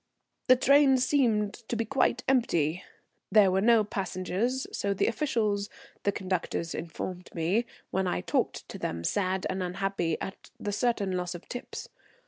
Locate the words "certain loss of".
10.71-11.47